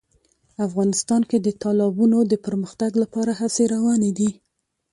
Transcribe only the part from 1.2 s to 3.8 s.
کې د تالابونو د پرمختګ لپاره هڅې